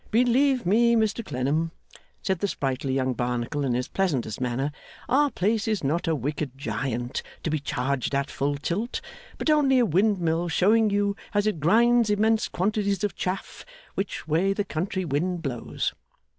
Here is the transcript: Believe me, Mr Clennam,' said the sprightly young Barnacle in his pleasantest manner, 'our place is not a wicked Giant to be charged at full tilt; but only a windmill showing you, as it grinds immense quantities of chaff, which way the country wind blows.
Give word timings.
Believe 0.09 0.65
me, 0.65 0.95
Mr 0.95 1.23
Clennam,' 1.23 1.69
said 2.23 2.39
the 2.39 2.47
sprightly 2.47 2.91
young 2.91 3.13
Barnacle 3.13 3.63
in 3.63 3.75
his 3.75 3.87
pleasantest 3.87 4.41
manner, 4.41 4.71
'our 5.07 5.29
place 5.29 5.67
is 5.67 5.83
not 5.83 6.07
a 6.07 6.15
wicked 6.15 6.57
Giant 6.57 7.21
to 7.43 7.51
be 7.51 7.59
charged 7.59 8.15
at 8.15 8.31
full 8.31 8.55
tilt; 8.57 8.99
but 9.37 9.51
only 9.51 9.77
a 9.77 9.85
windmill 9.85 10.47
showing 10.47 10.89
you, 10.89 11.15
as 11.35 11.45
it 11.45 11.59
grinds 11.59 12.09
immense 12.09 12.47
quantities 12.47 13.03
of 13.03 13.15
chaff, 13.15 13.63
which 13.93 14.27
way 14.27 14.53
the 14.53 14.65
country 14.65 15.05
wind 15.05 15.43
blows. 15.43 15.93